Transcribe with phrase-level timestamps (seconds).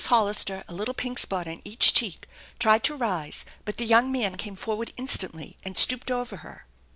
[0.07, 2.25] Hollister, a little pink spot on each cheek,
[2.57, 6.65] tried to rise, but the young man came forward instantly and stooped over her.